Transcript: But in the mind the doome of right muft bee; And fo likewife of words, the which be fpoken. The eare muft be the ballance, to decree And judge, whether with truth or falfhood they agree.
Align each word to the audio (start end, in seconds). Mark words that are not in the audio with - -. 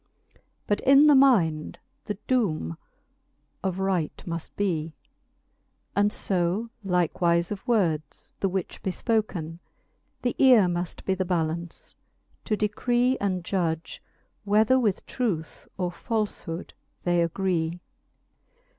But 0.65 0.79
in 0.81 1.05
the 1.05 1.13
mind 1.13 1.77
the 2.05 2.17
doome 2.27 2.75
of 3.63 3.77
right 3.77 4.17
muft 4.25 4.49
bee; 4.55 4.95
And 5.95 6.11
fo 6.11 6.71
likewife 6.83 7.51
of 7.51 7.67
words, 7.67 8.33
the 8.39 8.49
which 8.49 8.81
be 8.81 8.89
fpoken. 8.89 9.59
The 10.23 10.35
eare 10.39 10.65
muft 10.67 11.05
be 11.05 11.13
the 11.13 11.23
ballance, 11.23 11.93
to 12.45 12.57
decree 12.57 13.15
And 13.21 13.45
judge, 13.45 14.01
whether 14.43 14.79
with 14.79 15.05
truth 15.05 15.67
or 15.77 15.91
falfhood 15.91 16.71
they 17.03 17.21
agree. 17.21 17.79